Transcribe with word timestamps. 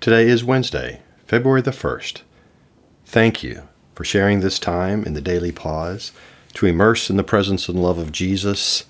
Today 0.00 0.28
is 0.28 0.42
Wednesday, 0.42 1.02
February 1.26 1.60
the 1.60 1.72
1st. 1.72 2.22
Thank 3.04 3.42
you 3.42 3.68
for 3.94 4.02
sharing 4.02 4.40
this 4.40 4.58
time 4.58 5.04
in 5.04 5.12
the 5.12 5.20
daily 5.20 5.52
pause 5.52 6.12
to 6.54 6.64
immerse 6.64 7.10
in 7.10 7.18
the 7.18 7.22
presence 7.22 7.68
and 7.68 7.82
love 7.82 7.98
of 7.98 8.10
Jesus 8.10 8.84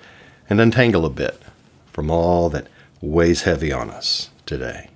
and 0.48 0.60
untangle 0.60 1.04
a 1.04 1.10
bit 1.10 1.42
from 1.88 2.12
all 2.12 2.48
that 2.50 2.68
weighs 3.00 3.42
heavy 3.42 3.72
on 3.72 3.90
us 3.90 4.30
today. 4.46 4.88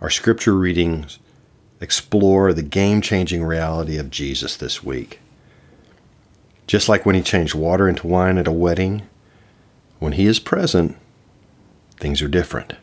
Our 0.00 0.08
scripture 0.08 0.56
readings 0.56 1.18
explore 1.80 2.52
the 2.52 2.62
game 2.62 3.00
changing 3.00 3.42
reality 3.42 3.98
of 3.98 4.08
Jesus 4.08 4.56
this 4.56 4.84
week. 4.84 5.18
Just 6.68 6.88
like 6.88 7.04
when 7.04 7.16
he 7.16 7.22
changed 7.22 7.56
water 7.56 7.88
into 7.88 8.06
wine 8.06 8.38
at 8.38 8.46
a 8.46 8.52
wedding, 8.52 9.02
when 9.98 10.12
he 10.12 10.26
is 10.26 10.38
present, 10.38 10.96
things 11.98 12.22
are 12.22 12.28
different. 12.28 12.74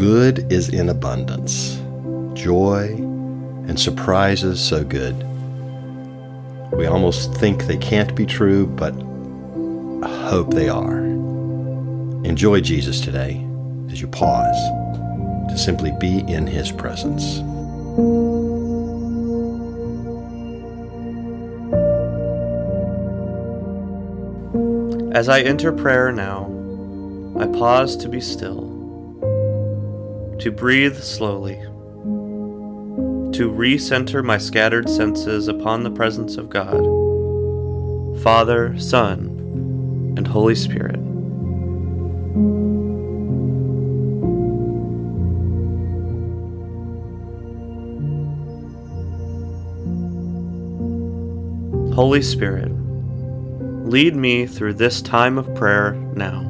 Good 0.00 0.50
is 0.50 0.70
in 0.70 0.88
abundance, 0.88 1.74
joy 2.32 2.86
and 3.68 3.78
surprises 3.78 4.58
so 4.58 4.82
good. 4.82 5.14
We 6.72 6.86
almost 6.86 7.34
think 7.34 7.66
they 7.66 7.76
can't 7.76 8.14
be 8.14 8.24
true, 8.24 8.66
but 8.66 8.94
I 10.02 10.08
hope 10.30 10.54
they 10.54 10.70
are. 10.70 11.00
Enjoy 12.24 12.62
Jesus 12.62 13.02
today 13.02 13.46
as 13.90 14.00
you 14.00 14.08
pause 14.08 14.56
to 15.50 15.58
simply 15.58 15.92
be 16.00 16.20
in 16.20 16.46
his 16.46 16.72
presence. 16.72 17.40
As 25.14 25.28
I 25.28 25.42
enter 25.42 25.72
prayer 25.72 26.10
now, 26.10 26.46
I 27.38 27.46
pause 27.48 27.98
to 27.98 28.08
be 28.08 28.22
still, 28.22 28.69
to 30.40 30.50
breathe 30.50 30.96
slowly, 30.96 31.56
to 33.32 33.50
recenter 33.50 34.24
my 34.24 34.38
scattered 34.38 34.88
senses 34.88 35.48
upon 35.48 35.82
the 35.82 35.90
presence 35.90 36.38
of 36.38 36.48
God, 36.48 36.80
Father, 38.22 38.78
Son, 38.78 40.14
and 40.16 40.26
Holy 40.26 40.54
Spirit. 40.54 40.96
Holy 51.94 52.22
Spirit, 52.22 52.72
lead 53.86 54.16
me 54.16 54.46
through 54.46 54.72
this 54.72 55.02
time 55.02 55.36
of 55.36 55.54
prayer 55.54 55.92
now. 56.14 56.49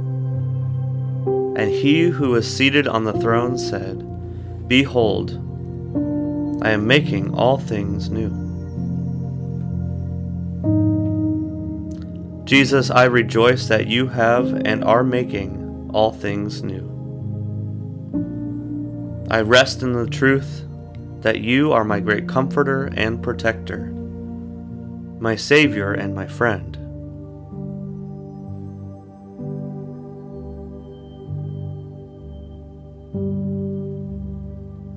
And 1.55 1.69
he 1.69 2.05
who 2.05 2.35
is 2.35 2.51
seated 2.51 2.87
on 2.87 3.03
the 3.03 3.13
throne 3.13 3.57
said, 3.57 3.99
Behold, 4.67 5.31
I 6.63 6.71
am 6.71 6.87
making 6.87 7.33
all 7.33 7.57
things 7.57 8.09
new. 8.09 8.29
Jesus, 12.45 12.89
I 12.89 13.05
rejoice 13.05 13.67
that 13.67 13.87
you 13.87 14.07
have 14.07 14.53
and 14.65 14.83
are 14.83 15.03
making 15.03 15.89
all 15.93 16.11
things 16.11 16.63
new. 16.63 16.87
I 19.29 19.41
rest 19.41 19.83
in 19.83 19.93
the 19.93 20.07
truth 20.07 20.65
that 21.21 21.39
you 21.39 21.71
are 21.71 21.83
my 21.83 21.99
great 21.99 22.27
comforter 22.27 22.85
and 22.97 23.23
protector, 23.23 23.85
my 25.19 25.35
Savior 25.35 25.93
and 25.93 26.13
my 26.13 26.27
friend. 26.27 26.80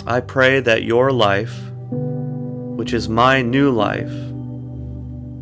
I 0.06 0.20
pray 0.20 0.60
that 0.60 0.82
your 0.82 1.12
life, 1.12 1.58
which 1.90 2.92
is 2.92 3.08
my 3.08 3.40
new 3.40 3.70
life, 3.70 4.12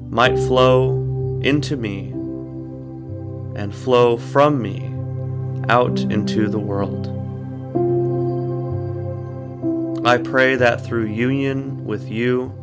might 0.08 0.36
flow 0.36 1.40
into 1.42 1.76
me 1.76 2.10
and 3.60 3.74
flow 3.74 4.16
from 4.16 4.62
me 4.62 4.86
out 5.68 5.98
into 5.98 6.48
the 6.48 6.60
world. 6.60 7.08
I 10.06 10.18
pray 10.18 10.54
that 10.54 10.84
through 10.84 11.06
union 11.06 11.84
with 11.84 12.08
you, 12.08 12.54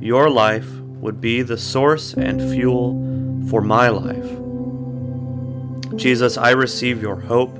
your 0.00 0.28
life 0.28 0.68
would 1.00 1.20
be 1.20 1.42
the 1.42 1.58
source 1.58 2.14
and 2.14 2.40
fuel 2.52 2.94
for 3.48 3.60
my 3.60 3.90
life. 3.90 4.40
Jesus, 5.96 6.36
I 6.36 6.50
receive 6.50 7.00
your 7.00 7.20
hope, 7.20 7.56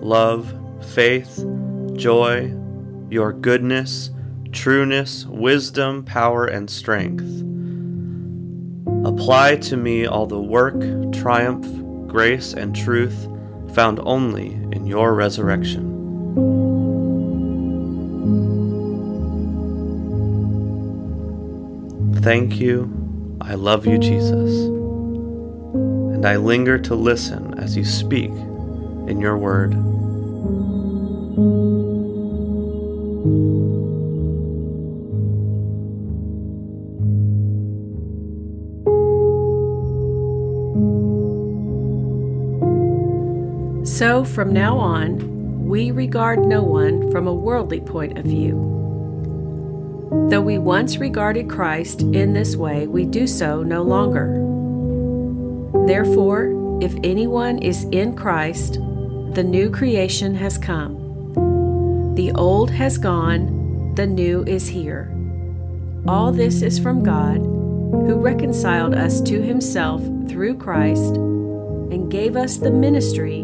love, 0.00 0.52
faith, 0.94 1.42
joy, 1.94 2.54
your 3.14 3.32
goodness, 3.32 4.10
trueness, 4.50 5.24
wisdom, 5.26 6.04
power, 6.04 6.46
and 6.46 6.68
strength. 6.68 7.22
Apply 9.06 9.54
to 9.56 9.76
me 9.76 10.04
all 10.04 10.26
the 10.26 10.42
work, 10.42 10.74
triumph, 11.12 11.64
grace, 12.08 12.54
and 12.54 12.74
truth 12.74 13.28
found 13.72 14.00
only 14.02 14.48
in 14.72 14.84
your 14.84 15.14
resurrection. 15.14 15.92
Thank 22.16 22.58
you. 22.58 23.38
I 23.40 23.54
love 23.54 23.86
you, 23.86 23.96
Jesus. 23.98 24.66
And 26.14 26.26
I 26.26 26.34
linger 26.36 26.78
to 26.78 26.96
listen 26.96 27.56
as 27.60 27.76
you 27.76 27.84
speak 27.84 28.30
in 28.30 29.20
your 29.20 29.38
word. 29.38 29.74
So 43.94 44.24
from 44.24 44.52
now 44.52 44.76
on, 44.76 45.68
we 45.68 45.92
regard 45.92 46.40
no 46.40 46.64
one 46.64 47.12
from 47.12 47.28
a 47.28 47.32
worldly 47.32 47.80
point 47.80 48.18
of 48.18 48.24
view. 48.24 48.56
Though 50.28 50.40
we 50.40 50.58
once 50.58 50.96
regarded 50.96 51.48
Christ 51.48 52.02
in 52.02 52.32
this 52.32 52.56
way, 52.56 52.88
we 52.88 53.04
do 53.04 53.28
so 53.28 53.62
no 53.62 53.82
longer. 53.82 54.34
Therefore, 55.86 56.80
if 56.82 56.92
anyone 57.04 57.60
is 57.60 57.84
in 57.92 58.16
Christ, 58.16 58.80
the 59.34 59.46
new 59.46 59.70
creation 59.70 60.34
has 60.34 60.58
come. 60.58 62.14
The 62.16 62.32
old 62.32 62.72
has 62.72 62.98
gone, 62.98 63.94
the 63.94 64.08
new 64.08 64.42
is 64.42 64.66
here. 64.66 65.08
All 66.08 66.32
this 66.32 66.62
is 66.62 66.80
from 66.80 67.04
God, 67.04 67.36
who 67.36 68.16
reconciled 68.16 68.96
us 68.96 69.20
to 69.20 69.40
himself 69.40 70.02
through 70.28 70.58
Christ 70.58 71.14
and 71.14 72.10
gave 72.10 72.34
us 72.34 72.56
the 72.56 72.72
ministry 72.72 73.43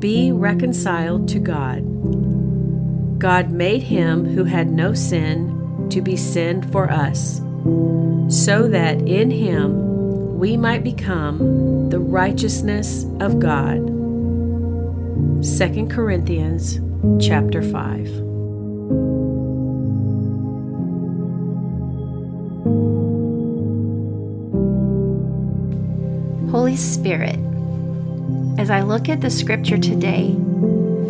be 0.00 0.32
reconciled 0.32 1.28
to 1.28 1.38
God. 1.38 1.84
God 3.18 3.50
made 3.50 3.82
him 3.82 4.24
who 4.24 4.44
had 4.44 4.70
no 4.70 4.94
sin 4.94 5.88
to 5.90 6.00
be 6.00 6.16
sin 6.16 6.62
for 6.70 6.90
us, 6.90 7.42
so 8.28 8.66
that 8.68 9.02
in 9.02 9.30
him 9.30 10.38
we 10.38 10.56
might 10.56 10.82
become 10.82 11.90
the 11.90 12.00
righteousness 12.00 13.04
of 13.20 13.38
God. 13.38 13.86
2 15.44 15.86
Corinthians 15.88 16.80
chapter 17.22 17.62
5. 17.62 18.30
Holy 26.50 26.76
Spirit, 26.76 27.38
as 28.60 28.68
I 28.68 28.82
look 28.82 29.08
at 29.08 29.22
the 29.22 29.30
scripture 29.30 29.78
today, 29.78 30.36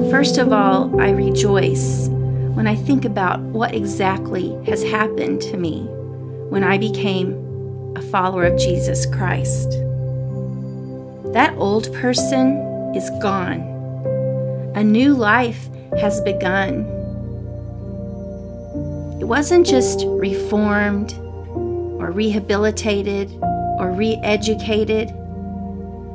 first 0.09 0.39
of 0.39 0.53
all, 0.53 1.01
I 1.01 1.11
rejoice 1.11 2.07
when 2.55 2.69
I 2.69 2.77
think 2.77 3.05
about 3.05 3.41
what 3.41 3.75
exactly 3.75 4.57
has 4.67 4.85
happened 4.85 5.41
to 5.43 5.57
me 5.57 5.81
when 6.51 6.63
I 6.63 6.79
became 6.79 7.33
a 7.97 8.03
follower 8.03 8.45
of 8.45 8.57
Jesus 8.57 9.05
Christ. 9.05 9.69
That 11.33 11.53
old 11.57 11.93
person 11.95 12.55
is 12.95 13.11
gone. 13.21 13.63
A 14.77 14.85
new 14.85 15.13
life 15.13 15.69
has 15.99 16.21
begun. 16.21 16.85
It 19.21 19.25
wasn't 19.25 19.67
just 19.67 20.05
reformed 20.07 21.15
or 22.01 22.13
rehabilitated 22.13 23.37
or 23.81 23.91
re 23.91 24.21
educated. 24.23 25.13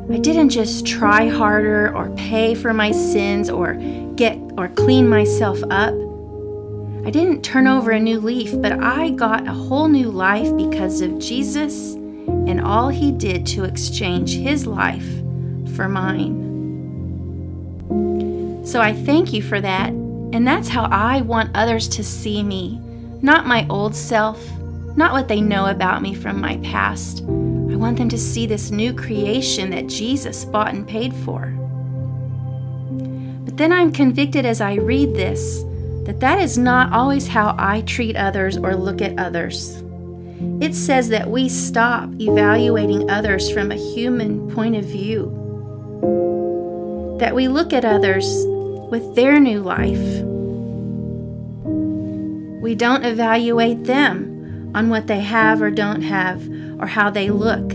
I 0.07 0.17
didn't 0.17 0.49
just 0.49 0.85
try 0.85 1.27
harder 1.27 1.95
or 1.95 2.11
pay 2.11 2.53
for 2.53 2.73
my 2.73 2.91
sins 2.91 3.49
or 3.49 3.73
get 4.15 4.37
or 4.55 4.67
clean 4.69 5.09
myself 5.09 5.63
up. 5.71 5.95
I 7.05 7.09
didn't 7.09 7.41
turn 7.41 7.65
over 7.65 7.89
a 7.89 7.99
new 7.99 8.19
leaf, 8.19 8.53
but 8.61 8.71
I 8.73 9.09
got 9.09 9.47
a 9.47 9.51
whole 9.51 9.87
new 9.87 10.11
life 10.11 10.55
because 10.55 11.01
of 11.01 11.17
Jesus 11.17 11.93
and 11.93 12.61
all 12.61 12.89
he 12.89 13.11
did 13.11 13.47
to 13.47 13.63
exchange 13.63 14.35
his 14.35 14.67
life 14.67 15.07
for 15.75 15.89
mine. 15.89 16.43
So 18.63 18.81
I 18.81 18.93
thank 18.93 19.33
you 19.33 19.41
for 19.41 19.59
that, 19.59 19.89
and 19.89 20.47
that's 20.47 20.69
how 20.69 20.83
I 20.85 21.21
want 21.21 21.55
others 21.55 21.87
to 21.89 22.03
see 22.03 22.43
me, 22.43 22.79
not 23.23 23.47
my 23.47 23.65
old 23.69 23.95
self, 23.95 24.39
not 24.95 25.13
what 25.13 25.27
they 25.27 25.41
know 25.41 25.65
about 25.65 26.03
me 26.03 26.13
from 26.13 26.39
my 26.39 26.57
past 26.57 27.23
I 27.75 27.77
want 27.77 27.97
them 27.97 28.07
to 28.07 28.17
see 28.17 28.45
this 28.45 28.71
new 28.71 28.93
creation 28.93 29.69
that 29.71 29.87
Jesus 29.87 30.45
bought 30.45 30.73
and 30.73 30.87
paid 30.87 31.13
for. 31.13 31.47
But 33.43 33.57
then 33.57 33.73
I'm 33.73 33.91
convicted 33.91 34.45
as 34.45 34.61
I 34.61 34.75
read 34.75 35.13
this 35.13 35.61
that 36.05 36.21
that 36.21 36.39
is 36.39 36.57
not 36.57 36.93
always 36.93 37.27
how 37.27 37.53
I 37.57 37.81
treat 37.81 38.15
others 38.15 38.55
or 38.55 38.77
look 38.77 39.01
at 39.01 39.19
others. 39.19 39.83
It 40.61 40.73
says 40.73 41.09
that 41.09 41.29
we 41.29 41.49
stop 41.49 42.09
evaluating 42.21 43.09
others 43.09 43.51
from 43.51 43.71
a 43.71 43.93
human 43.93 44.49
point 44.51 44.77
of 44.77 44.85
view, 44.85 45.25
that 47.19 47.35
we 47.35 47.49
look 47.49 47.73
at 47.73 47.83
others 47.83 48.25
with 48.89 49.15
their 49.15 49.37
new 49.37 49.59
life. 49.59 50.23
We 52.61 52.73
don't 52.73 53.03
evaluate 53.03 53.83
them 53.83 54.71
on 54.73 54.87
what 54.87 55.07
they 55.07 55.19
have 55.19 55.61
or 55.61 55.71
don't 55.71 56.03
have 56.03 56.41
or 56.79 56.87
how 56.87 57.09
they 57.09 57.29
look. 57.29 57.67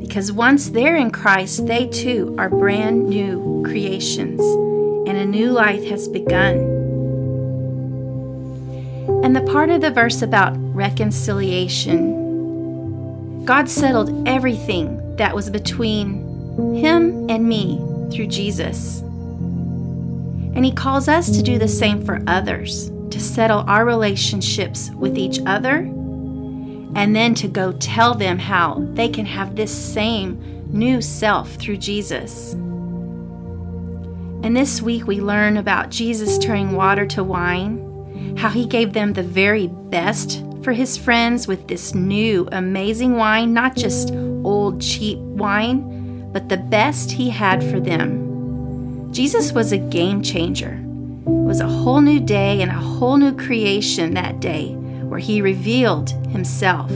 Because 0.00 0.30
once 0.30 0.70
they're 0.70 0.96
in 0.96 1.10
Christ, 1.10 1.66
they 1.66 1.86
too 1.88 2.34
are 2.38 2.48
brand 2.48 3.08
new 3.08 3.62
creations, 3.64 4.40
and 5.08 5.16
a 5.16 5.24
new 5.24 5.50
life 5.50 5.84
has 5.84 6.06
begun. 6.08 6.56
And 9.24 9.34
the 9.34 9.40
part 9.42 9.70
of 9.70 9.80
the 9.80 9.90
verse 9.90 10.22
about 10.22 10.52
reconciliation, 10.74 12.22
God 13.44 13.68
settled 13.68 14.28
everything 14.28 15.16
that 15.16 15.34
was 15.34 15.50
between 15.50 16.74
Him 16.74 17.28
and 17.28 17.48
me 17.48 17.78
through 18.12 18.26
Jesus. 18.28 19.00
And 19.00 20.64
He 20.64 20.72
calls 20.72 21.08
us 21.08 21.30
to 21.30 21.42
do 21.42 21.58
the 21.58 21.66
same 21.66 22.04
for 22.04 22.22
others, 22.26 22.90
to 23.10 23.20
settle 23.20 23.64
our 23.66 23.84
relationships 23.84 24.90
with 24.90 25.18
each 25.18 25.40
other 25.46 25.90
and 26.94 27.14
then 27.14 27.34
to 27.34 27.48
go 27.48 27.72
tell 27.72 28.14
them 28.14 28.38
how 28.38 28.84
they 28.94 29.08
can 29.08 29.26
have 29.26 29.56
this 29.56 29.74
same 29.74 30.38
new 30.72 31.00
self 31.00 31.54
through 31.56 31.78
Jesus. 31.78 32.54
And 34.42 34.56
this 34.56 34.82
week 34.82 35.06
we 35.06 35.20
learn 35.20 35.56
about 35.56 35.90
Jesus 35.90 36.38
turning 36.38 36.72
water 36.72 37.06
to 37.06 37.24
wine, 37.24 38.36
how 38.36 38.50
he 38.50 38.66
gave 38.66 38.92
them 38.92 39.12
the 39.12 39.22
very 39.22 39.68
best 39.68 40.44
for 40.62 40.72
his 40.72 40.96
friends 40.96 41.46
with 41.46 41.66
this 41.68 41.94
new 41.94 42.48
amazing 42.52 43.16
wine, 43.16 43.52
not 43.52 43.76
just 43.76 44.12
old 44.44 44.80
cheap 44.80 45.18
wine, 45.18 46.30
but 46.32 46.48
the 46.48 46.56
best 46.56 47.10
he 47.10 47.30
had 47.30 47.62
for 47.62 47.80
them. 47.80 49.12
Jesus 49.12 49.52
was 49.52 49.72
a 49.72 49.78
game 49.78 50.22
changer. 50.22 50.74
It 51.26 51.46
was 51.46 51.60
a 51.60 51.68
whole 51.68 52.00
new 52.00 52.20
day 52.20 52.60
and 52.60 52.70
a 52.70 52.74
whole 52.74 53.16
new 53.16 53.34
creation 53.34 54.14
that 54.14 54.40
day 54.40 54.76
where 55.14 55.20
he 55.20 55.40
revealed 55.40 56.10
himself. 56.30 56.90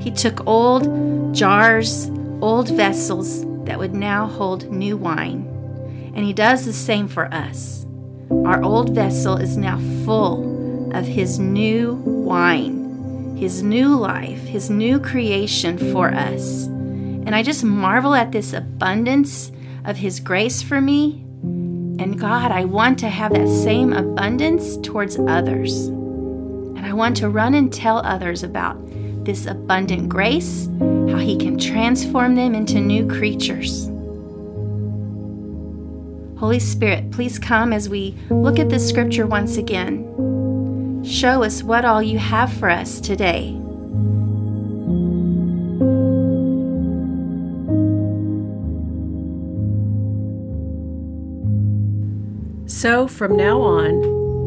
He 0.00 0.12
took 0.12 0.46
old 0.46 1.34
jars, 1.34 2.08
old 2.40 2.68
vessels 2.68 3.44
that 3.64 3.76
would 3.76 3.92
now 3.92 4.28
hold 4.28 4.70
new 4.70 4.96
wine. 4.96 5.44
And 6.14 6.24
he 6.24 6.32
does 6.32 6.64
the 6.64 6.72
same 6.72 7.08
for 7.08 7.24
us. 7.34 7.86
Our 8.30 8.62
old 8.62 8.90
vessel 8.90 9.36
is 9.36 9.56
now 9.56 9.78
full 10.04 10.94
of 10.94 11.06
his 11.06 11.40
new 11.40 11.94
wine, 11.94 13.34
his 13.36 13.64
new 13.64 13.96
life, 13.96 14.44
his 14.44 14.70
new 14.70 15.00
creation 15.00 15.76
for 15.92 16.14
us. 16.14 16.66
And 16.66 17.34
I 17.34 17.42
just 17.42 17.64
marvel 17.64 18.14
at 18.14 18.30
this 18.30 18.52
abundance 18.52 19.50
of 19.84 19.96
his 19.96 20.20
grace 20.20 20.62
for 20.62 20.80
me. 20.80 21.24
And 21.98 22.16
God, 22.16 22.52
I 22.52 22.64
want 22.64 23.00
to 23.00 23.08
have 23.08 23.32
that 23.32 23.48
same 23.48 23.92
abundance 23.92 24.76
towards 24.76 25.18
others. 25.18 25.90
Want 26.98 27.16
to 27.18 27.28
run 27.28 27.54
and 27.54 27.72
tell 27.72 27.98
others 27.98 28.42
about 28.42 28.76
this 29.24 29.46
abundant 29.46 30.08
grace, 30.08 30.66
how 30.80 31.18
He 31.18 31.36
can 31.36 31.56
transform 31.56 32.34
them 32.34 32.56
into 32.56 32.80
new 32.80 33.06
creatures. 33.06 33.86
Holy 36.40 36.58
Spirit, 36.58 37.12
please 37.12 37.38
come 37.38 37.72
as 37.72 37.88
we 37.88 38.16
look 38.30 38.58
at 38.58 38.68
this 38.68 38.88
scripture 38.88 39.28
once 39.28 39.58
again. 39.58 41.04
Show 41.04 41.44
us 41.44 41.62
what 41.62 41.84
all 41.84 42.02
you 42.02 42.18
have 42.18 42.52
for 42.52 42.68
us 42.68 43.00
today. 43.00 43.52
So, 52.66 53.06
from 53.06 53.36
now 53.36 53.60
on, 53.60 54.17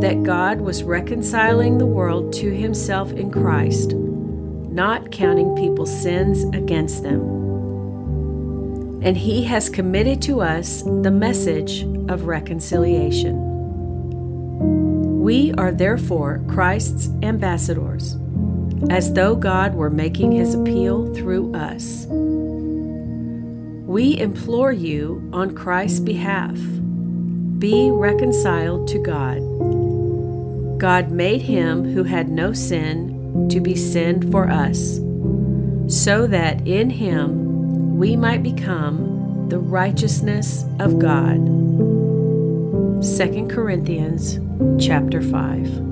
that 0.00 0.22
God 0.22 0.60
was 0.60 0.82
reconciling 0.82 1.78
the 1.78 1.86
world 1.86 2.32
to 2.34 2.50
himself 2.50 3.12
in 3.12 3.30
Christ, 3.30 3.92
not 3.92 5.10
counting 5.10 5.54
people's 5.56 5.92
sins 6.02 6.44
against 6.54 7.02
them. 7.02 7.20
And 9.02 9.16
he 9.16 9.44
has 9.44 9.68
committed 9.68 10.22
to 10.22 10.40
us 10.40 10.82
the 10.82 11.10
message 11.10 11.82
of 12.10 12.24
reconciliation. 12.24 13.48
We 15.22 15.52
are 15.58 15.72
therefore 15.72 16.42
Christ's 16.48 17.08
ambassadors, 17.22 18.16
as 18.88 19.12
though 19.12 19.36
God 19.36 19.74
were 19.74 19.90
making 19.90 20.32
his 20.32 20.54
appeal 20.54 21.14
through 21.14 21.54
us. 21.54 22.06
We 23.86 24.18
implore 24.18 24.72
you 24.72 25.28
on 25.32 25.54
Christ's 25.54 26.00
behalf 26.00 26.58
be 27.58 27.90
reconciled 27.90 28.88
to 28.88 28.98
God. 28.98 29.38
God 30.80 31.10
made 31.10 31.42
him 31.42 31.92
who 31.92 32.04
had 32.04 32.30
no 32.30 32.54
sin 32.54 33.48
to 33.50 33.60
be 33.60 33.76
sin 33.76 34.32
for 34.32 34.48
us, 34.48 34.96
so 35.94 36.26
that 36.26 36.66
in 36.66 36.88
him 36.88 37.98
we 37.98 38.16
might 38.16 38.42
become 38.42 39.46
the 39.50 39.58
righteousness 39.58 40.64
of 40.78 40.98
God. 40.98 41.36
2 43.04 43.48
Corinthians 43.50 44.40
chapter 44.82 45.20
5. 45.20 45.89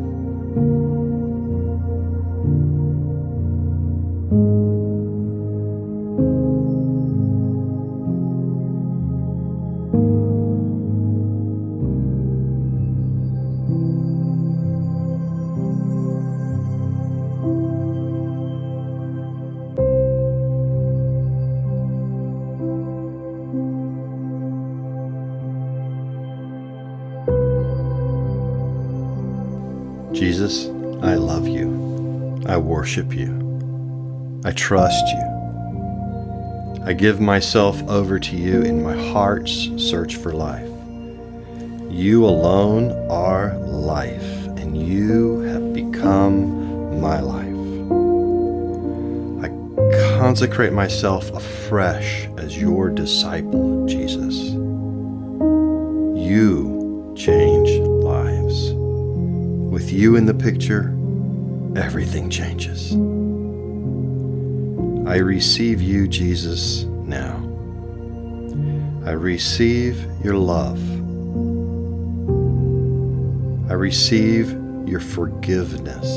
I 32.49 32.57
worship 32.57 33.15
you. 33.15 34.41
I 34.43 34.53
trust 34.53 35.07
you. 35.09 36.83
I 36.83 36.95
give 36.95 37.21
myself 37.21 37.83
over 37.91 38.19
to 38.19 38.37
you 38.37 38.63
in 38.63 38.83
my 38.83 38.97
heart's 39.13 39.69
search 39.77 40.17
for 40.17 40.33
life. 40.33 40.67
You 41.91 42.25
alone 42.25 42.93
are 43.11 43.55
life, 43.59 44.47
and 44.57 44.75
you 44.75 45.41
have 45.41 45.75
become 45.75 46.99
my 46.99 47.21
life. 47.21 47.45
I 49.45 49.51
consecrate 50.17 50.73
myself 50.73 51.31
afresh 51.33 52.29
as 52.39 52.57
your 52.57 52.89
disciple, 52.89 53.85
Jesus. 53.85 54.37
You 56.17 57.13
change 57.15 57.69
lives. 58.03 58.73
With 59.71 59.93
you 59.93 60.17
in 60.17 60.25
the 60.25 60.33
picture, 60.33 60.98
everything 61.79 62.29
changes. 62.29 62.93
I 65.09 65.17
receive 65.17 65.81
you, 65.81 66.09
Jesus, 66.09 66.85
now. 66.85 67.37
I 69.07 69.13
receive 69.13 70.07
your 70.23 70.35
love. 70.35 70.79
I 73.71 73.75
receive 73.75 74.51
your 74.87 75.01
forgiveness. 75.01 76.09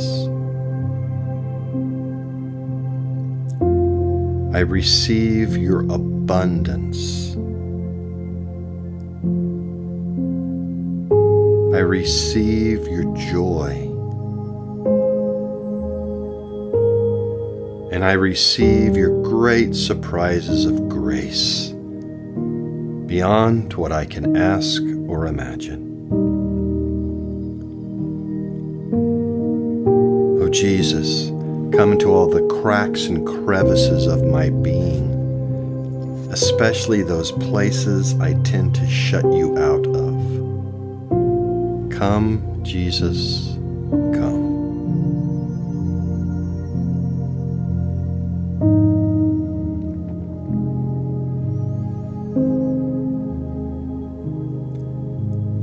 I 4.53 4.59
receive 4.59 5.55
your 5.55 5.81
abundance. 5.81 7.35
I 11.73 11.79
receive 11.79 12.87
your 12.87 13.15
joy. 13.15 13.90
And 17.91 18.05
I 18.05 18.13
receive 18.13 18.95
your 18.95 19.21
great 19.21 19.75
surprises 19.75 20.65
of 20.65 20.88
grace 20.88 21.74
beyond 23.05 23.74
what 23.74 23.91
I 23.91 24.05
can 24.05 24.38
ask 24.38 24.81
or 25.10 25.25
imagine. 25.25 26.07
Oh 30.41 30.48
Jesus, 30.48 31.27
come 31.75 31.91
into 31.91 32.13
all 32.13 32.29
the 32.29 32.48
cracks 32.62 33.07
and 33.07 33.27
crevices 33.27 34.07
of 34.07 34.24
my 34.24 34.50
being, 34.50 35.12
especially 36.31 37.01
those 37.03 37.33
places 37.33 38.17
I 38.21 38.36
tend 38.43 38.74
to 38.75 38.88
shut 38.89 39.25
you 39.25 39.57
out 39.57 39.86
of. 39.88 40.15
Come, 41.91 42.62
Jesus, 42.63 43.57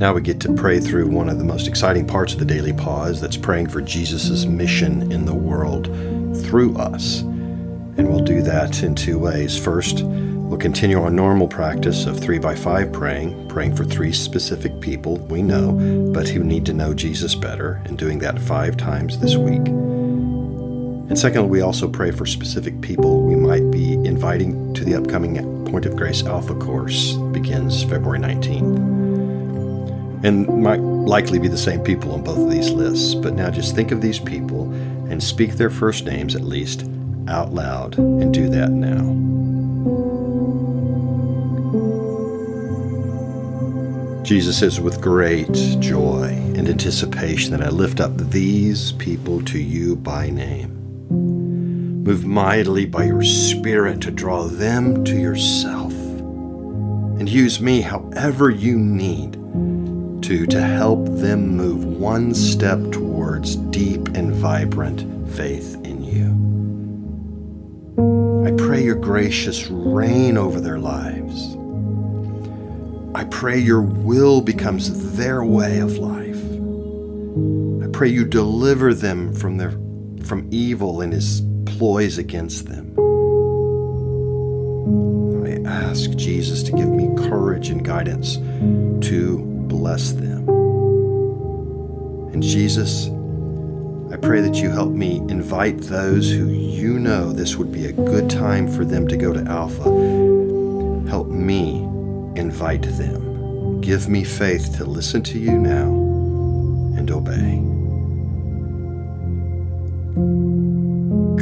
Now 0.08 0.14
we 0.14 0.22
get 0.22 0.40
to 0.40 0.54
pray 0.54 0.80
through 0.80 1.08
one 1.08 1.28
of 1.28 1.36
the 1.36 1.44
most 1.44 1.68
exciting 1.68 2.06
parts 2.06 2.32
of 2.32 2.38
the 2.38 2.46
daily 2.46 2.72
pause 2.72 3.20
that's 3.20 3.36
praying 3.36 3.68
for 3.68 3.82
Jesus' 3.82 4.46
mission 4.46 5.12
in 5.12 5.26
the 5.26 5.34
world 5.34 5.84
through 6.46 6.78
us. 6.78 7.20
And 7.20 8.08
we'll 8.08 8.24
do 8.24 8.40
that 8.40 8.82
in 8.82 8.94
two 8.94 9.18
ways. 9.18 9.58
First, 9.58 10.02
we'll 10.04 10.58
continue 10.58 10.98
our 10.98 11.10
normal 11.10 11.46
practice 11.46 12.06
of 12.06 12.18
three 12.18 12.38
by 12.38 12.54
five 12.54 12.90
praying, 12.90 13.48
praying 13.50 13.76
for 13.76 13.84
three 13.84 14.10
specific 14.10 14.80
people 14.80 15.18
we 15.26 15.42
know, 15.42 15.72
but 16.14 16.26
who 16.26 16.42
need 16.42 16.64
to 16.64 16.72
know 16.72 16.94
Jesus 16.94 17.34
better, 17.34 17.82
and 17.84 17.98
doing 17.98 18.18
that 18.20 18.40
five 18.40 18.78
times 18.78 19.18
this 19.18 19.36
week. 19.36 19.66
And 19.68 21.18
secondly, 21.18 21.50
we 21.50 21.60
also 21.60 21.86
pray 21.86 22.12
for 22.12 22.24
specific 22.24 22.80
people 22.80 23.24
we 23.24 23.36
might 23.36 23.70
be 23.70 23.92
inviting 23.92 24.72
to 24.72 24.86
the 24.86 24.94
upcoming 24.94 25.36
Point 25.66 25.84
of 25.84 25.96
Grace 25.96 26.22
Alpha 26.24 26.54
course, 26.54 27.12
begins 27.12 27.84
February 27.84 28.20
19th 28.20 28.97
and 30.22 30.46
might 30.62 30.80
likely 30.80 31.38
be 31.38 31.48
the 31.48 31.58
same 31.58 31.80
people 31.80 32.12
on 32.12 32.22
both 32.22 32.38
of 32.38 32.50
these 32.50 32.70
lists. 32.70 33.14
But 33.14 33.34
now 33.34 33.50
just 33.50 33.74
think 33.74 33.92
of 33.92 34.00
these 34.00 34.18
people 34.18 34.72
and 35.10 35.22
speak 35.22 35.52
their 35.52 35.70
first 35.70 36.04
names 36.04 36.34
at 36.34 36.42
least 36.42 36.84
out 37.28 37.52
loud 37.52 37.98
and 37.98 38.32
do 38.32 38.48
that 38.48 38.70
now. 38.70 39.28
Jesus 44.24 44.58
says, 44.58 44.78
with 44.78 45.00
great 45.00 45.50
joy 45.80 46.24
and 46.54 46.68
anticipation 46.68 47.52
that 47.52 47.62
I 47.62 47.70
lift 47.70 47.98
up 47.98 48.14
these 48.18 48.92
people 48.92 49.42
to 49.44 49.58
you 49.58 49.96
by 49.96 50.28
name. 50.28 50.74
Move 51.08 52.26
mightily 52.26 52.84
by 52.84 53.04
your 53.04 53.22
Spirit 53.22 54.02
to 54.02 54.10
draw 54.10 54.44
them 54.44 55.02
to 55.04 55.16
yourself. 55.16 55.92
And 55.92 57.26
use 57.26 57.58
me 57.60 57.80
however 57.80 58.50
you 58.50 58.78
need 58.78 59.37
to 60.28 60.44
to 60.44 60.60
help 60.60 61.06
them 61.06 61.56
move 61.56 61.86
one 61.86 62.34
step 62.34 62.78
towards 62.92 63.56
deep 63.56 64.08
and 64.08 64.34
vibrant 64.34 65.00
faith 65.30 65.74
in 65.86 66.04
you. 66.04 66.28
I 68.46 68.54
pray 68.62 68.84
your 68.84 68.96
gracious 68.96 69.68
reign 69.68 70.36
over 70.36 70.60
their 70.60 70.78
lives. 70.78 71.56
I 73.14 73.24
pray 73.24 73.58
your 73.58 73.80
will 73.80 74.42
becomes 74.42 75.16
their 75.16 75.42
way 75.44 75.78
of 75.78 75.96
life. 75.96 76.44
I 77.82 77.90
pray 77.90 78.08
you 78.08 78.26
deliver 78.26 78.92
them 78.92 79.32
from 79.32 79.56
their 79.56 79.70
from 80.26 80.46
evil 80.50 81.00
and 81.00 81.10
his 81.10 81.40
ploys 81.64 82.18
against 82.18 82.66
them. 82.66 82.94
I 85.46 85.66
ask 85.66 86.10
Jesus 86.16 86.62
to 86.64 86.72
give 86.72 86.90
me 86.90 87.08
courage 87.16 87.70
and 87.70 87.82
guidance 87.82 88.36
to 89.08 89.47
bless 89.68 90.12
them. 90.12 90.48
And 92.32 92.42
Jesus, 92.42 93.08
I 94.12 94.16
pray 94.16 94.40
that 94.40 94.56
you 94.56 94.70
help 94.70 94.90
me 94.92 95.18
invite 95.28 95.78
those 95.82 96.30
who 96.30 96.48
you 96.48 96.98
know 96.98 97.32
this 97.32 97.56
would 97.56 97.70
be 97.70 97.86
a 97.86 97.92
good 97.92 98.30
time 98.30 98.66
for 98.66 98.84
them 98.84 99.06
to 99.08 99.16
go 99.16 99.32
to 99.32 99.42
Alpha. 99.42 99.84
Help 101.08 101.28
me 101.28 101.82
invite 102.36 102.82
them. 102.82 103.80
Give 103.80 104.08
me 104.08 104.24
faith 104.24 104.76
to 104.78 104.84
listen 104.84 105.22
to 105.24 105.38
you 105.38 105.58
now 105.58 105.88
and 106.96 107.10
obey. 107.10 107.62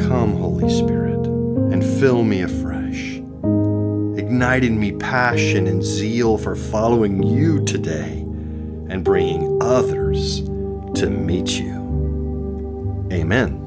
Come, 0.08 0.36
Holy 0.36 0.68
Spirit, 0.68 1.26
and 1.72 1.84
fill 2.00 2.22
me 2.22 2.42
afresh, 2.42 2.65
igniting 4.36 4.78
me 4.78 4.92
passion 4.92 5.66
and 5.66 5.82
zeal 5.82 6.36
for 6.36 6.54
following 6.54 7.22
you 7.22 7.64
today 7.64 8.18
and 8.90 9.02
bringing 9.02 9.58
others 9.62 10.42
to 10.94 11.08
meet 11.08 11.58
you. 11.58 13.08
Amen. 13.10 13.65